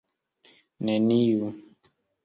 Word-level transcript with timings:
neniu 0.85 1.45